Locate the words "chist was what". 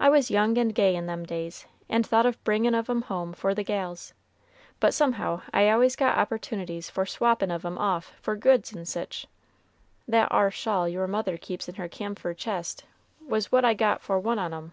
12.36-13.64